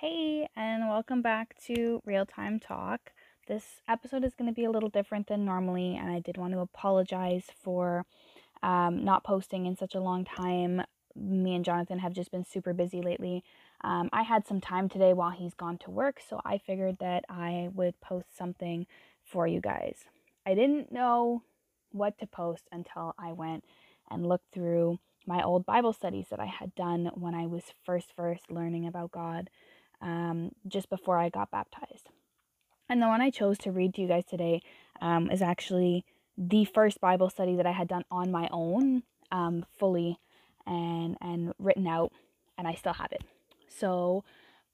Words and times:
Hey, 0.00 0.48
and 0.56 0.88
welcome 0.88 1.22
back 1.22 1.54
to 1.66 2.02
Real 2.04 2.26
Time 2.26 2.58
Talk. 2.58 3.12
This 3.46 3.80
episode 3.88 4.24
is 4.24 4.34
going 4.34 4.50
to 4.50 4.54
be 4.54 4.64
a 4.64 4.70
little 4.70 4.88
different 4.88 5.28
than 5.28 5.44
normally, 5.44 5.96
and 5.96 6.10
I 6.10 6.18
did 6.18 6.36
want 6.36 6.52
to 6.52 6.58
apologize 6.58 7.44
for 7.62 8.04
um, 8.64 9.04
not 9.04 9.22
posting 9.22 9.66
in 9.66 9.76
such 9.76 9.94
a 9.94 10.00
long 10.00 10.24
time. 10.24 10.82
Me 11.14 11.54
and 11.54 11.64
Jonathan 11.64 12.00
have 12.00 12.12
just 12.12 12.32
been 12.32 12.44
super 12.44 12.74
busy 12.74 13.02
lately. 13.02 13.44
Um, 13.82 14.10
I 14.12 14.24
had 14.24 14.48
some 14.48 14.60
time 14.60 14.88
today 14.88 15.12
while 15.12 15.30
he's 15.30 15.54
gone 15.54 15.78
to 15.78 15.92
work, 15.92 16.20
so 16.28 16.40
I 16.44 16.58
figured 16.58 16.98
that 16.98 17.24
I 17.28 17.68
would 17.72 17.98
post 18.00 18.36
something 18.36 18.88
for 19.22 19.46
you 19.46 19.60
guys. 19.60 20.06
I 20.44 20.54
didn't 20.54 20.90
know 20.90 21.44
what 21.92 22.18
to 22.18 22.26
post 22.26 22.64
until 22.72 23.14
I 23.16 23.30
went 23.30 23.64
and 24.10 24.26
looked 24.26 24.52
through 24.52 24.98
my 25.24 25.40
old 25.40 25.64
Bible 25.64 25.92
studies 25.92 26.26
that 26.30 26.40
I 26.40 26.46
had 26.46 26.74
done 26.74 27.12
when 27.14 27.34
I 27.34 27.46
was 27.46 27.62
first 27.84 28.12
first 28.16 28.50
learning 28.50 28.88
about 28.88 29.12
God 29.12 29.50
um, 30.04 30.52
just 30.68 30.88
before 30.88 31.18
I 31.18 31.30
got 31.30 31.50
baptized. 31.50 32.10
And 32.88 33.02
the 33.02 33.08
one 33.08 33.22
I 33.22 33.30
chose 33.30 33.58
to 33.58 33.72
read 33.72 33.94
to 33.94 34.02
you 34.02 34.08
guys 34.08 34.26
today 34.26 34.60
um, 35.00 35.30
is 35.30 35.42
actually 35.42 36.04
the 36.36 36.66
first 36.66 37.00
Bible 37.00 37.30
study 37.30 37.56
that 37.56 37.66
I 37.66 37.72
had 37.72 37.88
done 37.88 38.04
on 38.10 38.30
my 38.30 38.48
own, 38.52 39.02
um, 39.32 39.64
fully 39.78 40.18
and 40.66 41.16
and 41.20 41.54
written 41.58 41.86
out, 41.86 42.12
and 42.58 42.68
I 42.68 42.74
still 42.74 42.92
have 42.92 43.10
it. 43.12 43.22
So 43.68 44.24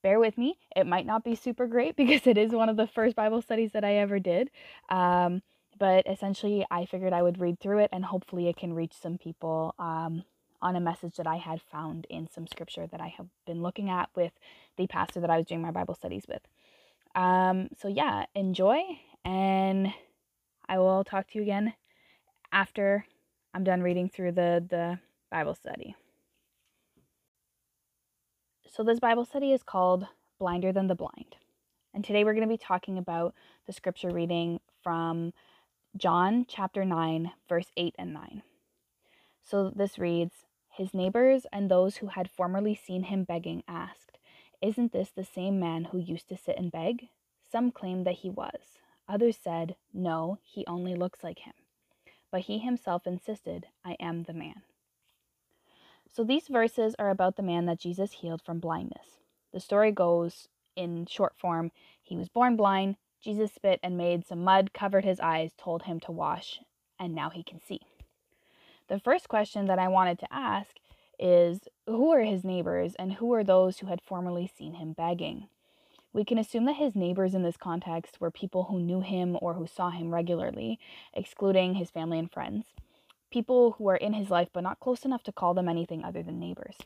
bear 0.03 0.19
with 0.19 0.37
me. 0.37 0.59
It 0.75 0.87
might 0.87 1.07
not 1.07 1.25
be 1.25 1.37
super 1.37 1.67
great 1.67 1.97
because 2.03 2.27
it 2.27 2.37
is 2.37 2.51
one 2.51 2.69
of 2.69 2.77
the 2.77 2.87
first 2.87 3.15
Bible 3.15 3.41
studies 3.41 3.73
that 3.73 3.85
I 3.85 3.97
ever 3.97 4.19
did. 4.19 4.51
Um, 4.89 5.43
but 5.79 6.07
essentially, 6.07 6.67
I 6.71 6.85
figured 6.85 7.13
I 7.13 7.23
would 7.23 7.41
read 7.41 7.61
through 7.61 7.79
it 7.79 7.91
and 7.93 8.05
hopefully 8.05 8.49
it 8.49 8.57
can 8.57 8.75
reach 8.75 8.93
some 8.93 9.17
people 9.17 9.75
um, 9.79 10.25
on 10.63 10.77
a 10.77 10.81
message 10.81 11.17
that 11.17 11.27
I 11.27 11.37
had 11.37 11.61
found 11.61 12.07
in 12.11 12.29
some 12.29 12.47
scripture 12.47 12.87
that 12.87 13.01
I 13.01 13.09
have 13.17 13.27
been 13.47 13.63
looking 13.63 13.89
at 13.89 14.11
with 14.15 14.33
the 14.77 14.87
pastor 14.87 15.21
that 15.21 15.31
I 15.31 15.37
was 15.37 15.47
doing 15.47 15.63
my 15.63 15.71
Bible 15.71 15.95
studies 15.95 16.25
with. 16.29 16.43
Um, 17.15 17.69
so, 17.79 17.89
yeah, 17.89 18.27
enjoy, 18.35 18.81
and 19.25 19.93
I 20.69 20.79
will 20.79 21.03
talk 21.05 21.29
to 21.29 21.39
you 21.39 21.43
again 21.43 21.75
after 22.53 23.05
I'm 23.53 23.65
done 23.65 23.83
reading 23.83 24.09
through 24.09 24.33
the, 24.33 24.65
the 24.69 24.99
Bible 25.31 25.55
study. 25.55 25.97
So, 28.69 28.85
this 28.85 29.01
Bible 29.01 29.25
study 29.25 29.53
is 29.53 29.63
called 29.63 30.07
Blinder 30.39 30.73
Than 30.73 30.87
the 30.87 30.95
Blind. 30.95 31.37
And 31.93 32.05
today 32.05 32.23
we're 32.23 32.35
going 32.35 32.49
to 32.49 32.53
be 32.53 32.57
talking 32.57 32.99
about 32.99 33.35
the 33.67 33.73
scripture 33.73 34.11
reading 34.11 34.61
from 34.83 35.33
John 35.97 36.47
chapter 36.49 36.85
9, 36.85 37.33
verse 37.49 37.67
8 37.77 37.97
and 37.99 38.15
9. 38.15 38.43
So 39.43 39.73
this 39.75 39.99
reads 39.99 40.35
his 40.81 40.95
neighbors 40.95 41.45
and 41.53 41.71
those 41.71 41.99
who 41.99 42.07
had 42.07 42.31
formerly 42.31 42.75
seen 42.75 43.03
him 43.03 43.23
begging 43.23 43.63
asked, 43.69 44.17
Isn't 44.63 44.93
this 44.93 45.11
the 45.11 45.25
same 45.25 45.61
man 45.61 45.85
who 45.85 45.99
used 45.99 46.27
to 46.31 46.39
sit 46.39 46.57
and 46.57 46.73
beg? 46.73 47.09
Some 47.53 47.71
claimed 47.71 48.07
that 48.07 48.21
he 48.21 48.31
was. 48.31 48.79
Others 49.07 49.37
said, 49.37 49.77
No, 49.93 50.39
he 50.43 50.65
only 50.67 50.95
looks 50.95 51.23
like 51.23 51.41
him. 51.41 51.53
But 52.33 52.43
he 52.43 52.61
himself 52.61 53.07
insisted, 53.07 53.67
I 53.85 53.99
am 54.01 54.23
the 54.23 54.33
man. 54.33 54.63
So 56.11 56.25
these 56.25 56.49
verses 56.49 56.95
are 56.99 57.11
about 57.11 57.37
the 57.37 57.43
man 57.43 57.67
that 57.67 57.79
Jesus 57.79 58.13
healed 58.13 58.41
from 58.41 58.59
blindness. 58.59 59.21
The 59.53 59.61
story 59.61 59.93
goes 59.93 60.49
in 60.77 61.05
short 61.05 61.35
form 61.37 61.73
he 62.03 62.17
was 62.17 62.31
born 62.31 62.57
blind, 62.57 62.97
Jesus 63.23 63.53
spit 63.53 63.81
and 63.83 63.99
made 63.99 64.27
some 64.27 64.43
mud, 64.43 64.73
covered 64.73 65.05
his 65.05 65.21
eyes, 65.21 65.53
told 65.59 65.83
him 65.83 66.01
to 66.01 66.11
wash, 66.13 66.59
and 66.99 67.15
now 67.15 67.29
he 67.29 67.43
can 67.43 67.61
see. 67.61 67.81
The 68.91 68.99
first 68.99 69.29
question 69.29 69.67
that 69.67 69.79
I 69.79 69.87
wanted 69.87 70.19
to 70.19 70.33
ask 70.33 70.75
is 71.17 71.61
who 71.87 72.11
are 72.11 72.25
his 72.25 72.43
neighbors 72.43 72.97
and 72.99 73.13
who 73.13 73.33
are 73.35 73.45
those 73.45 73.79
who 73.79 73.87
had 73.87 74.01
formerly 74.03 74.49
seen 74.49 74.75
him 74.75 74.95
begging? 74.95 75.47
We 76.13 76.25
can 76.25 76.39
assume 76.39 76.65
that 76.65 76.75
his 76.75 76.97
neighbors 76.97 77.33
in 77.33 77.45
this 77.45 77.57
context 77.57 78.21
were 78.21 78.33
people 78.33 78.65
who 78.65 78.81
knew 78.81 79.01
him 79.01 79.39
or 79.41 79.55
who 79.55 79.69
saw 79.69 79.91
him 79.91 80.13
regularly, 80.13 80.81
excluding 81.15 81.75
his 81.75 81.89
family 81.89 82.19
and 82.19 82.29
friends. 82.29 82.67
People 83.31 83.77
who 83.79 83.85
were 83.85 83.95
in 83.95 84.13
his 84.13 84.29
life 84.29 84.49
but 84.53 84.65
not 84.65 84.81
close 84.81 85.05
enough 85.05 85.23
to 85.23 85.33
call 85.33 85.55
them 85.55 85.69
anything 85.69 86.03
other 86.03 86.25
than 86.25 86.41
neighbors. 86.41 86.79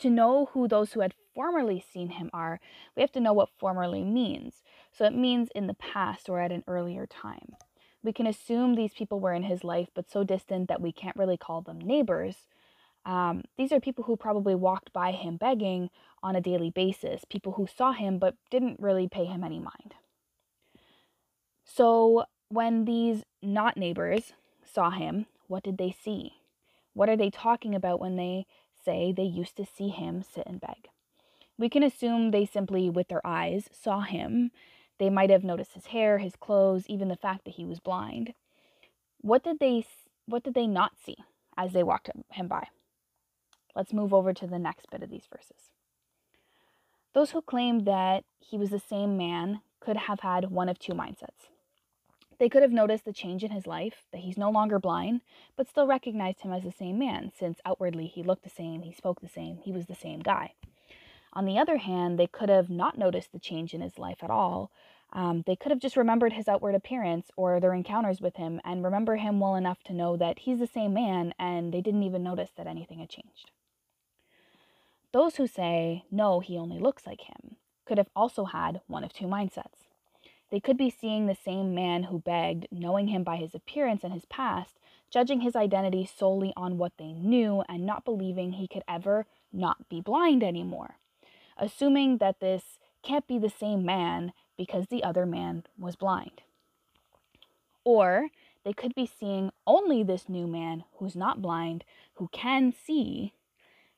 To 0.00 0.10
know 0.10 0.50
who 0.52 0.68
those 0.68 0.92
who 0.92 1.00
had 1.00 1.14
formerly 1.34 1.80
seen 1.80 2.10
him 2.10 2.28
are, 2.34 2.60
we 2.94 3.00
have 3.00 3.12
to 3.12 3.20
know 3.20 3.32
what 3.32 3.48
formerly 3.58 4.04
means. 4.04 4.62
So 4.90 5.06
it 5.06 5.14
means 5.14 5.48
in 5.54 5.66
the 5.66 5.72
past 5.72 6.28
or 6.28 6.40
at 6.40 6.52
an 6.52 6.62
earlier 6.66 7.06
time. 7.06 7.56
We 8.02 8.12
can 8.12 8.26
assume 8.26 8.74
these 8.74 8.94
people 8.94 9.20
were 9.20 9.32
in 9.32 9.44
his 9.44 9.62
life, 9.62 9.88
but 9.94 10.10
so 10.10 10.24
distant 10.24 10.68
that 10.68 10.80
we 10.80 10.92
can't 10.92 11.16
really 11.16 11.36
call 11.36 11.62
them 11.62 11.78
neighbors. 11.78 12.48
Um, 13.04 13.42
these 13.56 13.72
are 13.72 13.80
people 13.80 14.04
who 14.04 14.16
probably 14.16 14.54
walked 14.54 14.92
by 14.92 15.12
him 15.12 15.36
begging 15.36 15.90
on 16.22 16.36
a 16.36 16.40
daily 16.40 16.70
basis, 16.70 17.24
people 17.28 17.52
who 17.52 17.66
saw 17.66 17.92
him 17.92 18.18
but 18.18 18.36
didn't 18.50 18.80
really 18.80 19.08
pay 19.08 19.24
him 19.24 19.42
any 19.42 19.58
mind. 19.58 19.94
So, 21.64 22.26
when 22.48 22.84
these 22.84 23.24
not 23.40 23.76
neighbors 23.76 24.32
saw 24.64 24.90
him, 24.90 25.26
what 25.48 25.62
did 25.62 25.78
they 25.78 25.90
see? 25.90 26.34
What 26.94 27.08
are 27.08 27.16
they 27.16 27.30
talking 27.30 27.74
about 27.74 28.00
when 28.00 28.16
they 28.16 28.46
say 28.84 29.12
they 29.12 29.22
used 29.22 29.56
to 29.56 29.64
see 29.64 29.88
him 29.88 30.22
sit 30.22 30.46
and 30.46 30.60
beg? 30.60 30.88
We 31.58 31.68
can 31.68 31.82
assume 31.82 32.30
they 32.30 32.46
simply, 32.46 32.90
with 32.90 33.08
their 33.08 33.24
eyes, 33.26 33.68
saw 33.72 34.00
him 34.00 34.50
they 34.98 35.10
might 35.10 35.30
have 35.30 35.44
noticed 35.44 35.74
his 35.74 35.86
hair, 35.86 36.18
his 36.18 36.36
clothes, 36.36 36.84
even 36.86 37.08
the 37.08 37.16
fact 37.16 37.44
that 37.44 37.54
he 37.54 37.64
was 37.64 37.80
blind. 37.80 38.34
What 39.20 39.44
did 39.44 39.58
they 39.58 39.86
what 40.26 40.44
did 40.44 40.54
they 40.54 40.66
not 40.66 40.92
see 41.04 41.16
as 41.56 41.72
they 41.72 41.82
walked 41.82 42.10
him 42.30 42.48
by? 42.48 42.68
Let's 43.74 43.92
move 43.92 44.12
over 44.12 44.32
to 44.32 44.46
the 44.46 44.58
next 44.58 44.90
bit 44.90 45.02
of 45.02 45.10
these 45.10 45.26
verses. 45.32 45.70
Those 47.14 47.32
who 47.32 47.42
claimed 47.42 47.84
that 47.86 48.24
he 48.38 48.56
was 48.56 48.70
the 48.70 48.78
same 48.78 49.16
man 49.16 49.60
could 49.80 49.96
have 49.96 50.20
had 50.20 50.50
one 50.50 50.68
of 50.68 50.78
two 50.78 50.92
mindsets. 50.92 51.48
They 52.38 52.48
could 52.48 52.62
have 52.62 52.72
noticed 52.72 53.04
the 53.04 53.12
change 53.12 53.44
in 53.44 53.50
his 53.50 53.66
life, 53.66 54.06
that 54.12 54.22
he's 54.22 54.38
no 54.38 54.50
longer 54.50 54.78
blind, 54.78 55.20
but 55.56 55.68
still 55.68 55.86
recognized 55.86 56.40
him 56.40 56.52
as 56.52 56.64
the 56.64 56.72
same 56.72 56.98
man, 56.98 57.30
since 57.38 57.60
outwardly 57.64 58.06
he 58.06 58.22
looked 58.22 58.42
the 58.42 58.50
same, 58.50 58.82
he 58.82 58.92
spoke 58.92 59.20
the 59.20 59.28
same, 59.28 59.58
he 59.58 59.72
was 59.72 59.86
the 59.86 59.94
same 59.94 60.20
guy. 60.20 60.54
On 61.34 61.46
the 61.46 61.58
other 61.58 61.78
hand, 61.78 62.18
they 62.18 62.26
could 62.26 62.50
have 62.50 62.68
not 62.68 62.98
noticed 62.98 63.32
the 63.32 63.38
change 63.38 63.72
in 63.72 63.80
his 63.80 63.98
life 63.98 64.22
at 64.22 64.30
all. 64.30 64.70
Um, 65.14 65.44
they 65.46 65.56
could 65.56 65.70
have 65.70 65.80
just 65.80 65.96
remembered 65.96 66.34
his 66.34 66.48
outward 66.48 66.74
appearance 66.74 67.30
or 67.36 67.58
their 67.58 67.74
encounters 67.74 68.20
with 68.20 68.36
him 68.36 68.60
and 68.64 68.84
remember 68.84 69.16
him 69.16 69.40
well 69.40 69.56
enough 69.56 69.82
to 69.84 69.94
know 69.94 70.16
that 70.16 70.40
he's 70.40 70.58
the 70.58 70.66
same 70.66 70.92
man 70.94 71.34
and 71.38 71.72
they 71.72 71.80
didn't 71.80 72.02
even 72.02 72.22
notice 72.22 72.50
that 72.56 72.66
anything 72.66 72.98
had 72.98 73.10
changed. 73.10 73.50
Those 75.12 75.36
who 75.36 75.46
say, 75.46 76.04
no, 76.10 76.40
he 76.40 76.56
only 76.56 76.78
looks 76.78 77.06
like 77.06 77.22
him, 77.22 77.56
could 77.84 77.98
have 77.98 78.08
also 78.16 78.44
had 78.44 78.80
one 78.86 79.04
of 79.04 79.12
two 79.12 79.26
mindsets. 79.26 79.88
They 80.50 80.60
could 80.60 80.78
be 80.78 80.90
seeing 80.90 81.26
the 81.26 81.34
same 81.34 81.74
man 81.74 82.04
who 82.04 82.18
begged, 82.18 82.66
knowing 82.70 83.08
him 83.08 83.22
by 83.22 83.36
his 83.36 83.54
appearance 83.54 84.04
and 84.04 84.12
his 84.12 84.26
past, 84.26 84.78
judging 85.10 85.40
his 85.40 85.56
identity 85.56 86.06
solely 86.06 86.52
on 86.56 86.78
what 86.78 86.92
they 86.98 87.12
knew, 87.12 87.62
and 87.68 87.84
not 87.84 88.04
believing 88.04 88.52
he 88.52 88.68
could 88.68 88.82
ever 88.88 89.26
not 89.52 89.88
be 89.90 90.00
blind 90.00 90.42
anymore 90.42 90.96
assuming 91.56 92.18
that 92.18 92.40
this 92.40 92.78
can't 93.02 93.26
be 93.26 93.38
the 93.38 93.50
same 93.50 93.84
man 93.84 94.32
because 94.56 94.86
the 94.86 95.02
other 95.02 95.26
man 95.26 95.64
was 95.78 95.96
blind. 95.96 96.42
Or 97.84 98.28
they 98.64 98.72
could 98.72 98.94
be 98.94 99.06
seeing 99.06 99.50
only 99.66 100.02
this 100.02 100.28
new 100.28 100.46
man 100.46 100.84
who's 100.98 101.16
not 101.16 101.42
blind, 101.42 101.84
who 102.14 102.28
can 102.32 102.72
see, 102.72 103.32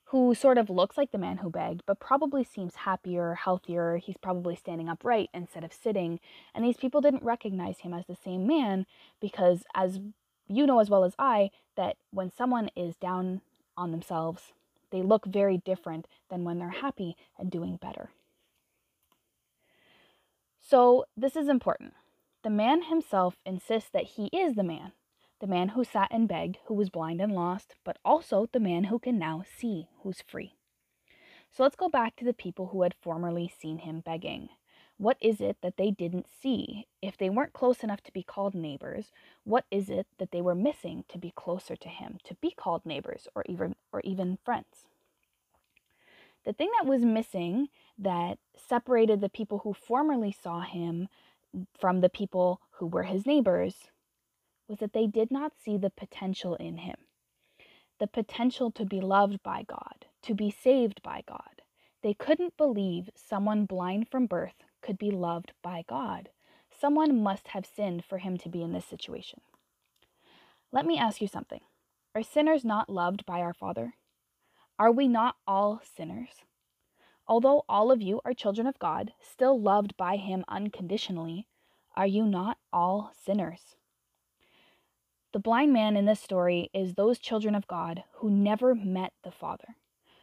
who 0.04 0.34
sort 0.34 0.58
of 0.58 0.70
looks 0.70 0.96
like 0.96 1.12
the 1.12 1.18
man 1.18 1.38
who 1.38 1.50
begged, 1.50 1.82
but 1.86 2.00
probably 2.00 2.44
seems 2.44 2.76
happier, 2.76 3.34
healthier. 3.34 3.96
He's 3.96 4.16
probably 4.16 4.56
standing 4.56 4.88
upright 4.88 5.28
instead 5.34 5.64
of 5.64 5.72
sitting. 5.72 6.20
And 6.54 6.64
these 6.64 6.76
people 6.76 7.00
didn't 7.00 7.24
recognize 7.24 7.80
him 7.80 7.92
as 7.92 8.06
the 8.06 8.16
same 8.16 8.46
man 8.46 8.86
because, 9.20 9.64
as 9.74 10.00
you 10.46 10.66
know 10.66 10.78
as 10.78 10.88
well 10.88 11.04
as 11.04 11.14
I, 11.18 11.50
that 11.76 11.96
when 12.10 12.30
someone 12.30 12.70
is 12.76 12.96
down 12.96 13.40
on 13.76 13.90
themselves, 13.90 14.52
they 14.94 15.02
look 15.02 15.26
very 15.26 15.58
different 15.58 16.06
than 16.30 16.44
when 16.44 16.60
they're 16.60 16.68
happy 16.68 17.16
and 17.36 17.50
doing 17.50 17.76
better. 17.82 18.10
So, 20.60 21.04
this 21.16 21.34
is 21.34 21.48
important. 21.48 21.94
The 22.44 22.50
man 22.50 22.82
himself 22.82 23.34
insists 23.44 23.90
that 23.90 24.04
he 24.04 24.26
is 24.26 24.54
the 24.54 24.62
man, 24.62 24.92
the 25.40 25.48
man 25.48 25.70
who 25.70 25.82
sat 25.82 26.12
and 26.12 26.28
begged, 26.28 26.58
who 26.66 26.74
was 26.74 26.90
blind 26.90 27.20
and 27.20 27.32
lost, 27.32 27.74
but 27.84 27.98
also 28.04 28.46
the 28.52 28.60
man 28.60 28.84
who 28.84 29.00
can 29.00 29.18
now 29.18 29.42
see, 29.58 29.88
who's 30.04 30.22
free. 30.28 30.54
So 31.50 31.64
let's 31.64 31.74
go 31.74 31.88
back 31.88 32.14
to 32.16 32.24
the 32.24 32.32
people 32.32 32.68
who 32.68 32.82
had 32.82 32.94
formerly 33.02 33.52
seen 33.60 33.78
him 33.78 33.98
begging. 33.98 34.48
What 34.96 35.16
is 35.20 35.40
it 35.40 35.56
that 35.62 35.76
they 35.76 35.90
didn't 35.90 36.26
see? 36.42 36.86
If 37.02 37.16
they 37.16 37.28
weren't 37.28 37.52
close 37.52 37.82
enough 37.82 38.02
to 38.04 38.12
be 38.12 38.22
called 38.22 38.54
neighbors, 38.54 39.12
what 39.44 39.64
is 39.70 39.90
it 39.90 40.06
that 40.18 40.30
they 40.30 40.40
were 40.40 40.54
missing 40.54 41.04
to 41.08 41.18
be 41.18 41.32
closer 41.34 41.76
to 41.76 41.88
him, 41.88 42.18
to 42.24 42.34
be 42.36 42.52
called 42.52 42.86
neighbors 42.86 43.26
or 43.34 43.44
even 43.48 43.74
or 43.92 44.00
even 44.02 44.38
friends? 44.44 44.86
The 46.44 46.52
thing 46.52 46.70
that 46.78 46.88
was 46.88 47.04
missing 47.04 47.68
that 47.98 48.38
separated 48.56 49.20
the 49.20 49.28
people 49.28 49.58
who 49.58 49.74
formerly 49.74 50.32
saw 50.32 50.60
him 50.60 51.08
from 51.78 52.00
the 52.00 52.08
people 52.08 52.60
who 52.72 52.86
were 52.86 53.04
his 53.04 53.26
neighbors 53.26 53.90
was 54.68 54.78
that 54.78 54.92
they 54.92 55.06
did 55.06 55.30
not 55.30 55.52
see 55.62 55.76
the 55.76 55.90
potential 55.90 56.54
in 56.56 56.78
him. 56.78 56.96
The 57.98 58.06
potential 58.06 58.70
to 58.72 58.84
be 58.84 59.00
loved 59.00 59.42
by 59.42 59.64
God, 59.66 60.06
to 60.22 60.34
be 60.34 60.50
saved 60.50 61.02
by 61.02 61.22
God. 61.26 61.62
They 62.04 62.12
couldn't 62.12 62.58
believe 62.58 63.08
someone 63.16 63.64
blind 63.64 64.08
from 64.10 64.26
birth 64.26 64.62
could 64.82 64.98
be 64.98 65.10
loved 65.10 65.54
by 65.62 65.84
God. 65.88 66.28
Someone 66.70 67.22
must 67.22 67.48
have 67.48 67.64
sinned 67.64 68.04
for 68.04 68.18
him 68.18 68.36
to 68.36 68.50
be 68.50 68.62
in 68.62 68.74
this 68.74 68.84
situation. 68.84 69.40
Let 70.70 70.84
me 70.84 70.98
ask 70.98 71.22
you 71.22 71.28
something 71.28 71.62
Are 72.14 72.22
sinners 72.22 72.62
not 72.62 72.90
loved 72.90 73.24
by 73.24 73.40
our 73.40 73.54
Father? 73.54 73.94
Are 74.78 74.92
we 74.92 75.08
not 75.08 75.36
all 75.46 75.80
sinners? 75.96 76.44
Although 77.26 77.64
all 77.70 77.90
of 77.90 78.02
you 78.02 78.20
are 78.22 78.34
children 78.34 78.66
of 78.66 78.78
God, 78.78 79.14
still 79.22 79.58
loved 79.58 79.96
by 79.96 80.16
Him 80.16 80.44
unconditionally, 80.46 81.48
are 81.96 82.06
you 82.06 82.26
not 82.26 82.58
all 82.70 83.12
sinners? 83.18 83.76
The 85.32 85.40
blind 85.40 85.72
man 85.72 85.96
in 85.96 86.04
this 86.04 86.20
story 86.20 86.68
is 86.74 86.94
those 86.94 87.18
children 87.18 87.54
of 87.54 87.66
God 87.66 88.04
who 88.16 88.28
never 88.28 88.74
met 88.74 89.14
the 89.22 89.30
Father, 89.32 89.76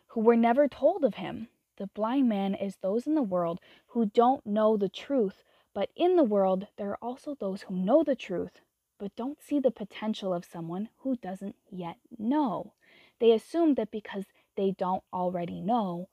who 0.09 0.21
were 0.21 0.37
never 0.37 0.67
told 0.67 1.03
of 1.03 1.15
Him. 1.15 1.47
The 1.81 1.87
blind 1.87 2.29
man 2.29 2.53
is 2.53 2.75
those 2.75 3.07
in 3.07 3.15
the 3.15 3.23
world 3.23 3.59
who 3.87 4.05
don't 4.05 4.45
know 4.45 4.77
the 4.77 4.87
truth, 4.87 5.43
but 5.73 5.89
in 5.95 6.15
the 6.15 6.23
world 6.23 6.67
there 6.77 6.91
are 6.91 6.99
also 7.01 7.33
those 7.33 7.63
who 7.63 7.75
know 7.75 8.03
the 8.03 8.15
truth, 8.15 8.61
but 8.99 9.15
don't 9.15 9.41
see 9.41 9.59
the 9.59 9.71
potential 9.71 10.31
of 10.31 10.45
someone 10.45 10.89
who 10.99 11.15
doesn't 11.15 11.55
yet 11.71 11.97
know. 12.19 12.73
They 13.17 13.31
assume 13.31 13.73
that 13.73 13.89
because 13.89 14.25
they 14.55 14.69
don't 14.69 15.03
already 15.11 15.59
know, 15.59 16.09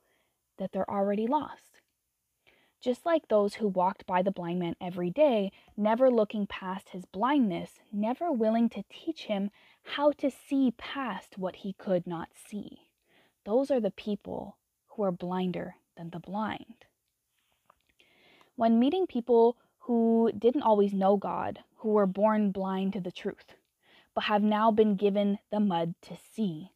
that 0.57 0.71
they're 0.71 0.89
already 0.89 1.27
lost. 1.27 1.81
Just 2.81 3.05
like 3.05 3.27
those 3.27 3.53
who 3.53 3.67
walked 3.67 4.07
by 4.07 4.23
the 4.23 4.31
blind 4.31 4.57
man 4.57 4.75
every 4.81 5.11
day, 5.11 5.51
never 5.77 6.09
looking 6.09 6.47
past 6.47 6.89
his 6.89 7.05
blindness, 7.05 7.79
never 7.91 8.31
willing 8.31 8.69
to 8.69 8.85
teach 8.89 9.25
him 9.25 9.51
how 9.83 10.13
to 10.13 10.31
see 10.31 10.71
past 10.71 11.37
what 11.37 11.57
he 11.57 11.73
could 11.73 12.07
not 12.07 12.29
see. 12.33 12.89
Those 13.45 13.69
are 13.69 13.79
the 13.79 13.91
people 13.91 14.57
who 14.99 15.05
are 15.05 15.11
blinder 15.13 15.75
than 15.95 16.09
the 16.09 16.19
blind. 16.19 16.83
When 18.57 18.79
meeting 18.79 19.07
people 19.07 19.55
who 19.83 20.29
didn't 20.37 20.63
always 20.63 20.93
know 20.93 21.15
God, 21.15 21.59
who 21.77 21.91
were 21.91 22.05
born 22.05 22.51
blind 22.51 22.91
to 22.93 22.99
the 22.99 23.09
truth, 23.09 23.55
but 24.13 24.25
have 24.25 24.43
now 24.43 24.71
been 24.71 24.97
given 24.97 25.39
the 25.51 25.61
mud 25.61 25.95
to 26.01 26.17
see, 26.17 26.71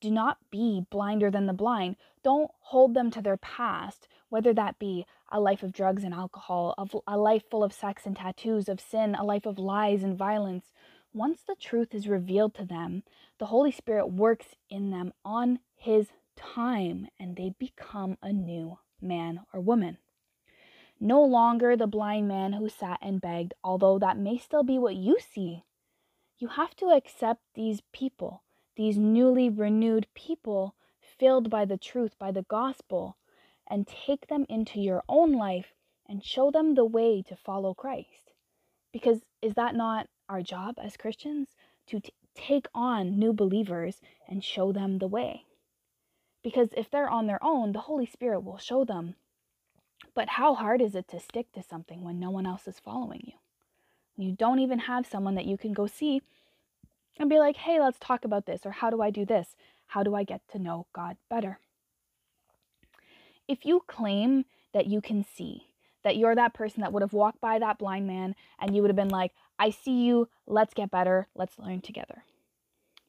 do 0.00 0.10
not 0.10 0.38
be 0.50 0.84
blinder 0.90 1.30
than 1.30 1.46
the 1.46 1.52
blind. 1.52 1.94
Don't 2.24 2.50
hold 2.58 2.94
them 2.94 3.12
to 3.12 3.22
their 3.22 3.36
past, 3.36 4.08
whether 4.28 4.52
that 4.52 4.80
be 4.80 5.06
a 5.30 5.38
life 5.38 5.62
of 5.62 5.72
drugs 5.72 6.02
and 6.02 6.12
alcohol, 6.12 6.74
of 6.76 6.96
a 7.06 7.16
life 7.16 7.44
full 7.48 7.62
of 7.62 7.72
sex 7.72 8.06
and 8.06 8.16
tattoos, 8.16 8.68
of 8.68 8.80
sin, 8.80 9.14
a 9.14 9.22
life 9.22 9.46
of 9.46 9.56
lies 9.56 10.02
and 10.02 10.18
violence. 10.18 10.72
Once 11.14 11.42
the 11.46 11.54
truth 11.54 11.94
is 11.94 12.08
revealed 12.08 12.54
to 12.54 12.64
them, 12.64 13.04
the 13.38 13.46
Holy 13.46 13.70
Spirit 13.70 14.08
works 14.08 14.56
in 14.68 14.90
them 14.90 15.12
on 15.24 15.60
His 15.76 16.08
time 16.36 17.08
and 17.18 17.36
they 17.36 17.54
become 17.58 18.18
a 18.22 18.32
new 18.32 18.78
man 19.00 19.40
or 19.52 19.60
woman. 19.60 19.98
No 21.00 21.22
longer 21.22 21.76
the 21.76 21.86
blind 21.86 22.28
man 22.28 22.52
who 22.52 22.68
sat 22.68 22.98
and 23.02 23.20
begged, 23.20 23.54
although 23.64 23.98
that 23.98 24.16
may 24.16 24.38
still 24.38 24.62
be 24.62 24.78
what 24.78 24.96
you 24.96 25.18
see. 25.18 25.64
You 26.38 26.48
have 26.48 26.74
to 26.76 26.86
accept 26.86 27.42
these 27.54 27.82
people 27.92 28.42
these 28.76 28.96
newly 28.96 29.50
renewed 29.50 30.06
people 30.14 30.74
filled 31.00 31.50
by 31.50 31.64
the 31.64 31.76
truth, 31.76 32.18
by 32.18 32.32
the 32.32 32.42
gospel, 32.44 33.16
and 33.68 33.86
take 33.86 34.28
them 34.28 34.46
into 34.48 34.80
your 34.80 35.02
own 35.08 35.32
life 35.32 35.74
and 36.06 36.24
show 36.24 36.50
them 36.50 36.74
the 36.74 36.84
way 36.84 37.22
to 37.22 37.36
follow 37.36 37.74
Christ. 37.74 38.32
Because 38.92 39.22
is 39.40 39.54
that 39.54 39.74
not 39.74 40.08
our 40.28 40.42
job 40.42 40.76
as 40.82 40.96
Christians? 40.96 41.54
To 41.88 42.00
t- 42.00 42.12
take 42.34 42.66
on 42.74 43.18
new 43.18 43.32
believers 43.32 44.00
and 44.28 44.42
show 44.42 44.72
them 44.72 44.98
the 44.98 45.08
way. 45.08 45.44
Because 46.42 46.70
if 46.76 46.90
they're 46.90 47.08
on 47.08 47.26
their 47.26 47.42
own, 47.42 47.72
the 47.72 47.80
Holy 47.80 48.06
Spirit 48.06 48.40
will 48.40 48.58
show 48.58 48.84
them. 48.84 49.14
But 50.14 50.30
how 50.30 50.54
hard 50.54 50.80
is 50.80 50.94
it 50.94 51.08
to 51.08 51.20
stick 51.20 51.52
to 51.52 51.62
something 51.62 52.02
when 52.02 52.18
no 52.18 52.30
one 52.30 52.46
else 52.46 52.66
is 52.66 52.80
following 52.80 53.22
you? 53.24 53.34
You 54.16 54.32
don't 54.32 54.58
even 54.58 54.80
have 54.80 55.06
someone 55.06 55.36
that 55.36 55.46
you 55.46 55.56
can 55.56 55.72
go 55.72 55.86
see 55.86 56.22
and 57.18 57.30
be 57.30 57.38
like, 57.38 57.56
hey, 57.56 57.80
let's 57.80 57.98
talk 57.98 58.24
about 58.24 58.46
this, 58.46 58.62
or 58.64 58.72
how 58.72 58.90
do 58.90 59.00
I 59.00 59.10
do 59.10 59.24
this? 59.24 59.56
How 59.86 60.02
do 60.02 60.14
I 60.14 60.24
get 60.24 60.40
to 60.52 60.58
know 60.58 60.86
God 60.92 61.16
better? 61.30 61.60
If 63.48 63.64
you 63.64 63.82
claim 63.86 64.44
that 64.72 64.86
you 64.86 65.00
can 65.00 65.24
see, 65.24 65.66
that 66.02 66.16
you're 66.16 66.34
that 66.34 66.54
person 66.54 66.80
that 66.80 66.92
would 66.92 67.02
have 67.02 67.12
walked 67.12 67.40
by 67.40 67.58
that 67.58 67.78
blind 67.78 68.06
man 68.06 68.34
and 68.58 68.74
you 68.74 68.82
would 68.82 68.88
have 68.88 68.96
been 68.96 69.08
like, 69.08 69.32
I 69.58 69.70
see 69.70 70.04
you, 70.04 70.28
let's 70.46 70.74
get 70.74 70.90
better, 70.90 71.28
let's 71.34 71.58
learn 71.58 71.80
together. 71.80 72.24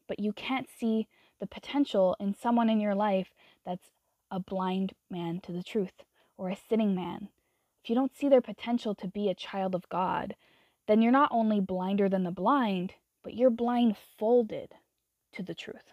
But 0.08 0.20
you 0.20 0.34
can't 0.34 0.68
see 0.78 1.08
the 1.44 1.48
potential 1.48 2.16
in 2.22 2.34
someone 2.34 2.70
in 2.70 2.80
your 2.80 2.96
life 2.96 3.34
that's 3.66 3.90
a 4.32 4.40
blind 4.40 4.94
man 5.12 5.42
to 5.42 5.52
the 5.52 5.62
truth 5.62 6.06
or 6.38 6.48
a 6.48 6.56
sitting 6.56 6.96
man. 6.96 7.28
If 7.84 7.90
you 7.90 7.96
don't 7.96 8.16
see 8.16 8.30
their 8.30 8.40
potential 8.40 8.96
to 8.96 9.10
be 9.10 9.28
a 9.28 9.36
child 9.36 9.76
of 9.76 9.90
God, 9.90 10.38
then 10.88 11.02
you're 11.02 11.12
not 11.12 11.28
only 11.34 11.60
blinder 11.60 12.08
than 12.08 12.24
the 12.24 12.32
blind, 12.32 12.94
but 13.26 13.34
you're 13.34 13.50
blindfolded 13.50 14.76
to 15.34 15.44
the 15.44 15.54
truth. 15.54 15.92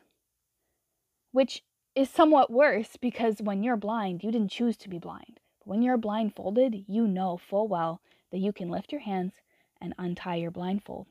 Which 1.32 1.64
is 1.96 2.08
somewhat 2.08 2.52
worse 2.52 2.96
because 2.96 3.42
when 3.42 3.64
you're 3.64 3.76
blind, 3.76 4.22
you 4.22 4.30
didn't 4.30 4.52
choose 4.52 4.76
to 4.76 4.88
be 4.88 5.00
blind. 5.00 5.40
But 5.58 5.66
when 5.66 5.82
you're 5.82 5.98
blindfolded, 5.98 6.84
you 6.86 7.08
know 7.08 7.36
full 7.36 7.66
well 7.66 8.00
that 8.30 8.38
you 8.38 8.52
can 8.52 8.68
lift 8.68 8.92
your 8.92 9.00
hands 9.00 9.32
and 9.80 9.94
untie 9.98 10.36
your 10.36 10.52
blindfold. 10.52 11.08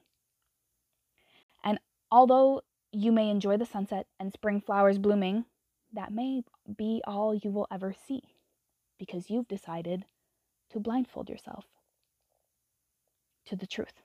And 1.61 1.77
although 2.09 2.61
you 2.91 3.11
may 3.11 3.29
enjoy 3.29 3.57
the 3.57 3.65
sunset 3.65 4.07
and 4.19 4.33
spring 4.33 4.61
flowers 4.61 4.97
blooming, 4.97 5.45
that 5.93 6.13
may 6.13 6.43
be 6.77 7.01
all 7.05 7.33
you 7.33 7.51
will 7.51 7.67
ever 7.71 7.93
see 7.93 8.23
because 8.97 9.29
you've 9.29 9.47
decided 9.47 10.05
to 10.69 10.79
blindfold 10.79 11.29
yourself 11.29 11.65
to 13.45 13.55
the 13.55 13.67
truth. 13.67 14.03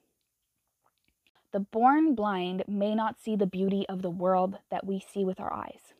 The 1.52 1.60
born 1.60 2.14
blind 2.14 2.64
may 2.66 2.94
not 2.94 3.20
see 3.20 3.36
the 3.36 3.46
beauty 3.46 3.86
of 3.88 4.02
the 4.02 4.10
world 4.10 4.58
that 4.70 4.86
we 4.86 4.98
see 4.98 5.24
with 5.24 5.38
our 5.38 5.52
eyes, 5.52 5.94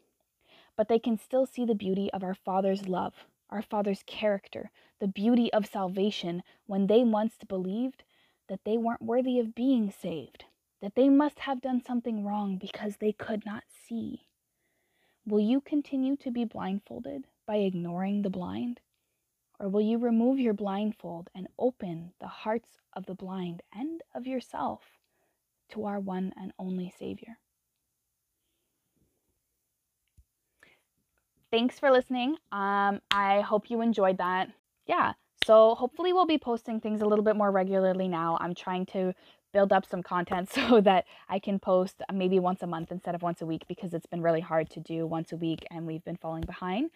but 0.76 0.88
they 0.88 0.98
can 0.98 1.19
still 1.19 1.46
see 1.46 1.64
the 1.64 1.75
beauty 1.75 2.10
of 2.12 2.25
our 2.25 2.34
Father's 2.34 2.88
love, 2.88 3.14
our 3.50 3.62
Father's 3.62 4.02
character, 4.06 4.70
the 5.00 5.06
beauty 5.06 5.52
of 5.52 5.66
salvation 5.66 6.42
when 6.66 6.86
they 6.86 7.04
once 7.04 7.34
believed 7.46 8.02
that 8.48 8.64
they 8.64 8.76
weren't 8.76 9.02
worthy 9.02 9.38
of 9.38 9.54
being 9.54 9.92
saved, 9.92 10.44
that 10.84 10.94
they 10.94 11.08
must 11.08 11.38
have 11.38 11.62
done 11.62 11.81
something 11.82 12.26
wrong 12.26 12.58
because 12.58 12.98
they 12.98 13.10
could 13.12 13.46
not 13.46 13.64
see. 13.88 14.26
Will 15.26 15.40
you 15.40 15.62
continue 15.62 16.14
to 16.19 16.31
be 16.31 16.44
blindfolded 16.44 17.25
by 17.46 17.56
ignoring 17.56 18.20
the 18.20 18.28
blind? 18.28 18.81
Or 19.58 19.70
will 19.70 19.81
you 19.81 19.96
remove 19.96 20.38
your 20.38 20.53
blindfold 20.53 21.31
and 21.34 21.48
open 21.58 22.12
the 22.20 22.26
hearts 22.26 22.69
of 22.93 23.06
the 23.06 23.14
blind 23.14 23.62
and 23.72 24.03
of 24.14 24.26
yourself 24.26 24.82
to 25.70 25.86
our 25.86 26.00
one 26.00 26.34
and 26.36 26.53
only 26.58 26.93
Savior. 26.98 27.38
Thanks 31.50 31.79
for 31.79 31.91
listening. 31.91 32.36
Um, 32.53 33.00
I 33.10 33.41
hope 33.41 33.70
you 33.70 33.81
enjoyed 33.81 34.19
that. 34.19 34.50
Yeah, 34.86 35.14
so 35.46 35.76
hopefully 35.76 36.12
we'll 36.12 36.26
be 36.26 36.36
posting 36.36 36.79
things 36.79 37.00
a 37.00 37.06
little 37.06 37.24
bit 37.24 37.36
more 37.36 37.50
regularly 37.50 38.06
now. 38.06 38.36
I'm 38.38 38.55
trying 38.55 38.84
to 38.86 39.14
build 39.55 39.73
up 39.73 39.87
some 39.87 40.03
content 40.03 40.51
so 40.53 40.82
that 40.82 41.06
I 41.31 41.39
can 41.39 41.58
post 41.58 42.03
maybe 42.13 42.39
once 42.39 42.63
a 42.63 42.67
month 42.67 42.93
instead 42.93 43.15
of 43.15 43.23
once 43.23 43.41
a 43.41 43.46
week 43.46 43.65
because 43.67 43.94
it's 43.94 44.06
been 44.06 44.20
really 44.20 44.41
hard 44.43 44.69
to 44.70 44.81
do 44.81 45.06
once 45.06 45.32
a 45.32 45.37
week 45.37 45.65
and 45.70 45.87
we've 45.87 46.05
been 46.05 46.19
falling 46.19 46.43
behind. 46.43 46.91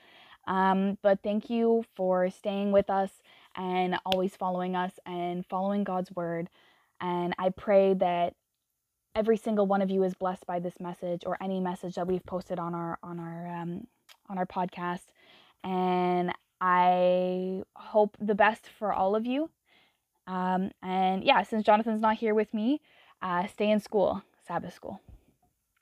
Um, 0.47 0.99
but 1.03 1.21
thank 1.23 1.49
you 1.49 1.85
for 1.95 2.29
staying 2.31 2.73
with 2.73 2.91
us 2.91 3.11
and 3.57 3.99
always 4.05 4.37
following 4.37 4.77
us 4.77 4.93
and 5.07 5.47
following 5.47 5.85
God's 5.85 6.11
word. 6.15 6.51
And 7.01 7.35
I 7.39 7.51
pray 7.51 7.95
that 7.95 8.35
every 9.15 9.37
single 9.37 9.67
one 9.67 9.83
of 9.83 9.91
you 9.91 10.03
is 10.05 10.15
blessed 10.15 10.47
by 10.47 10.59
this 10.61 10.81
message 10.81 11.23
or 11.27 11.37
any 11.43 11.61
message 11.61 11.95
that 11.95 12.07
we've 12.07 12.25
posted 12.25 12.59
on 12.59 12.75
our 12.75 12.99
on 13.03 13.19
our 13.19 13.49
um, 13.49 13.87
on 14.29 14.39
our 14.39 14.47
podcast 14.47 15.07
and 15.65 16.33
i 16.61 17.61
hope 17.75 18.17
the 18.21 18.35
best 18.35 18.69
for 18.79 18.93
all 18.93 19.17
of 19.17 19.27
you 19.27 19.51
um, 20.29 20.71
and 20.83 21.25
yeah 21.25 21.43
since 21.43 21.65
jonathan's 21.65 22.01
not 22.01 22.17
here 22.17 22.35
with 22.35 22.55
me 22.55 22.81
uh, 23.23 23.47
stay 23.49 23.71
in 23.71 23.81
school 23.81 24.23
sabbath 24.47 24.75
school 24.75 25.01